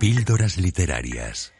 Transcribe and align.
Píldoras 0.00 0.56
Literarias 0.56 1.52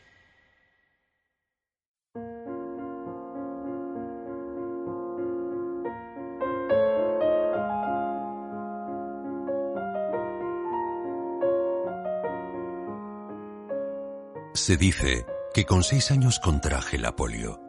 Se 14.55 14.79
dice 14.79 15.27
que 15.53 15.67
con 15.67 15.83
seis 15.83 16.11
años 16.11 16.41
contraje 16.41 16.97
la 16.97 17.15
polio 17.15 17.61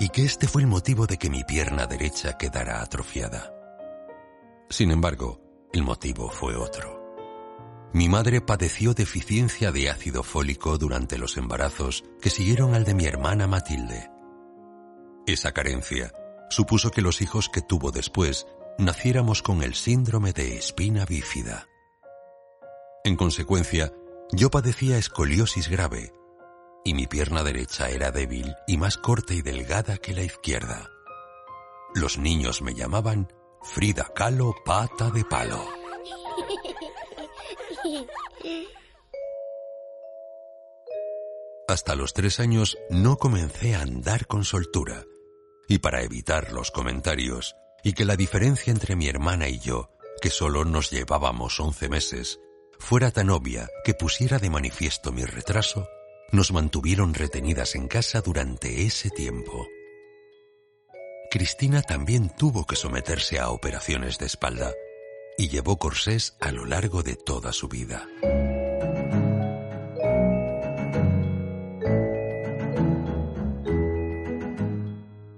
y 0.00 0.08
que 0.08 0.24
este 0.24 0.48
fue 0.48 0.62
el 0.62 0.66
motivo 0.66 1.06
de 1.06 1.16
que 1.16 1.30
mi 1.30 1.44
pierna 1.44 1.86
derecha 1.86 2.36
quedara 2.36 2.82
atrofiada. 2.82 3.54
Sin 4.68 4.90
embargo, 4.90 5.68
el 5.72 5.84
motivo 5.84 6.28
fue 6.28 6.56
otro. 6.56 7.01
Mi 7.94 8.08
madre 8.08 8.40
padeció 8.40 8.94
deficiencia 8.94 9.70
de 9.70 9.90
ácido 9.90 10.22
fólico 10.22 10.78
durante 10.78 11.18
los 11.18 11.36
embarazos 11.36 12.04
que 12.22 12.30
siguieron 12.30 12.74
al 12.74 12.84
de 12.84 12.94
mi 12.94 13.04
hermana 13.04 13.46
Matilde. 13.46 14.10
Esa 15.26 15.52
carencia 15.52 16.12
supuso 16.48 16.90
que 16.90 17.02
los 17.02 17.20
hijos 17.20 17.50
que 17.50 17.60
tuvo 17.60 17.90
después 17.90 18.46
naciéramos 18.78 19.42
con 19.42 19.62
el 19.62 19.74
síndrome 19.74 20.32
de 20.32 20.56
espina 20.56 21.04
bífida. 21.04 21.66
En 23.04 23.16
consecuencia, 23.16 23.92
yo 24.32 24.50
padecía 24.50 24.96
escoliosis 24.96 25.68
grave 25.68 26.12
y 26.84 26.94
mi 26.94 27.06
pierna 27.06 27.42
derecha 27.42 27.90
era 27.90 28.10
débil 28.10 28.54
y 28.66 28.78
más 28.78 28.96
corta 28.96 29.34
y 29.34 29.42
delgada 29.42 29.98
que 29.98 30.14
la 30.14 30.22
izquierda. 30.22 30.88
Los 31.94 32.16
niños 32.16 32.62
me 32.62 32.74
llamaban 32.74 33.30
Frida 33.62 34.10
Kahlo 34.14 34.54
Pata 34.64 35.10
de 35.10 35.24
Palo. 35.24 35.62
Hasta 41.68 41.94
los 41.94 42.12
tres 42.12 42.40
años 42.40 42.76
no 42.90 43.16
comencé 43.16 43.74
a 43.74 43.82
andar 43.82 44.26
con 44.26 44.44
soltura, 44.44 45.04
y 45.68 45.78
para 45.78 46.02
evitar 46.02 46.52
los 46.52 46.70
comentarios 46.70 47.56
y 47.82 47.94
que 47.94 48.04
la 48.04 48.16
diferencia 48.16 48.70
entre 48.70 48.94
mi 48.94 49.08
hermana 49.08 49.48
y 49.48 49.58
yo, 49.58 49.90
que 50.20 50.30
solo 50.30 50.64
nos 50.64 50.90
llevábamos 50.90 51.58
once 51.60 51.88
meses, 51.88 52.38
fuera 52.78 53.10
tan 53.10 53.30
obvia 53.30 53.68
que 53.84 53.94
pusiera 53.94 54.38
de 54.38 54.50
manifiesto 54.50 55.12
mi 55.12 55.24
retraso, 55.24 55.88
nos 56.30 56.52
mantuvieron 56.52 57.14
retenidas 57.14 57.74
en 57.74 57.88
casa 57.88 58.20
durante 58.20 58.84
ese 58.84 59.10
tiempo. 59.10 59.66
Cristina 61.30 61.82
también 61.82 62.30
tuvo 62.36 62.66
que 62.66 62.76
someterse 62.76 63.38
a 63.38 63.50
operaciones 63.50 64.18
de 64.18 64.26
espalda 64.26 64.72
y 65.36 65.48
llevó 65.48 65.78
corsés 65.78 66.36
a 66.40 66.52
lo 66.52 66.64
largo 66.64 67.02
de 67.02 67.16
toda 67.16 67.52
su 67.52 67.68
vida. 67.68 68.06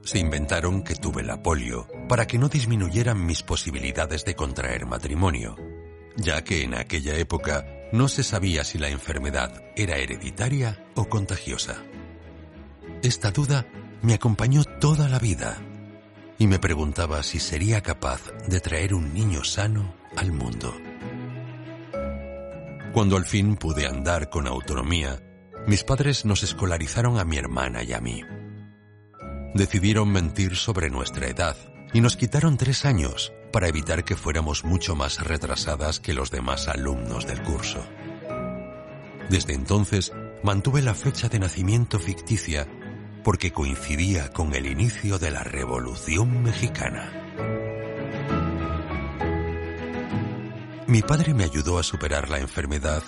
Se 0.03 0.19
inventaron 0.19 0.83
que 0.83 0.95
tuve 0.95 1.23
la 1.23 1.43
polio 1.43 1.89
para 2.09 2.27
que 2.27 2.39
no 2.39 2.49
disminuyeran 2.49 3.25
mis 3.25 3.43
posibilidades 3.43 4.25
de 4.25 4.35
contraer 4.35 4.87
matrimonio, 4.87 5.57
ya 6.17 6.45
que 6.45 6.63
en 6.63 6.75
aquella 6.75 7.17
época 7.17 7.67
no 7.93 8.09
se 8.09 8.23
sabía 8.23 8.65
si 8.65 8.79
la 8.79 8.89
enfermedad 8.89 9.63
era 9.77 9.97
hereditaria 9.97 10.85
o 10.95 11.09
contagiosa. 11.09 11.83
Esta 13.03 13.31
duda 13.31 13.67
me 14.03 14.15
acompañó 14.15 14.65
toda 14.65 15.09
la 15.09 15.19
vida 15.19 15.59
y 16.39 16.47
me 16.47 16.59
preguntaba 16.59 17.23
si 17.23 17.39
sería 17.39 17.83
capaz 17.83 18.21
de 18.47 18.61
traer 18.61 18.95
un 18.95 19.13
niño 19.15 19.45
sano 19.45 19.95
al 20.17 20.33
mundo. 20.33 20.75
Cuando 22.93 23.17
al 23.17 23.25
fin 23.25 23.57
pude 23.57 23.87
andar 23.87 24.31
con 24.31 24.47
autonomía, 24.47 25.21
mis 25.67 25.83
padres 25.83 26.25
nos 26.25 26.43
escolarizaron 26.43 27.19
a 27.19 27.25
mi 27.25 27.37
hermana 27.37 27.83
y 27.83 27.93
a 27.93 28.01
mí. 28.01 28.23
Decidieron 29.55 30.11
mentir 30.11 30.57
sobre 30.57 30.91
nuestra 30.91 31.29
edad 31.29 31.57
y 31.93 32.01
nos 32.01 32.17
quitaron 32.17 32.57
tres 32.57 32.85
años 32.85 33.33
para 33.53 33.69
evitar 33.69 34.05
que 34.05 34.17
fuéramos 34.17 34.65
mucho 34.65 34.97
más 34.97 35.23
retrasadas 35.23 36.01
que 36.01 36.13
los 36.13 36.31
demás 36.31 36.69
alumnos 36.69 37.27
del 37.27 37.43
curso. 37.43 37.85
Desde 39.29 39.55
entonces 39.55 40.13
mantuve 40.43 40.83
la 40.83 40.95
fecha 40.95 41.29
de 41.29 41.39
nacimiento 41.39 41.99
ficticia 41.99 42.67
porque 43.25 43.53
coincidía 43.53 44.31
con 44.31 44.55
el 44.55 44.67
inicio 44.67 45.19
de 45.19 45.31
la 45.31 45.43
Revolución 45.43 46.43
Mexicana. 46.43 47.11
Mi 50.87 51.01
padre 51.01 51.33
me 51.33 51.45
ayudó 51.45 51.79
a 51.79 51.83
superar 51.83 52.29
la 52.29 52.39
enfermedad 52.39 53.03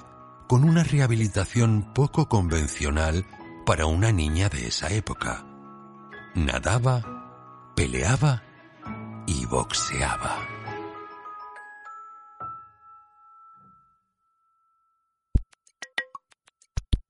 con 0.49 0.65
una 0.65 0.83
rehabilitación 0.83 1.93
poco 1.93 2.29
convencional 2.29 3.27
para 3.67 3.87
una 3.87 4.11
niña 4.11 4.49
de 4.49 4.67
esa 4.69 4.91
época. 4.91 5.45
Nadaba, 6.35 7.73
peleaba 7.77 8.43
y 9.27 9.45
boxeaba. 9.45 10.49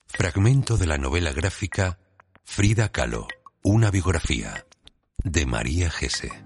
Fragmento 0.09 0.77
de 0.77 0.87
la 0.87 0.99
novela 0.99 1.33
gráfica 1.33 1.99
Frida 2.49 2.91
Kahlo, 2.91 3.29
una 3.63 3.91
biografía 3.91 4.65
de 5.23 5.45
María 5.45 5.91
Gese. 5.91 6.46